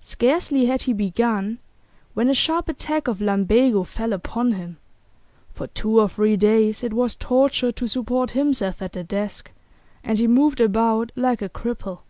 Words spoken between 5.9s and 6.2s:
or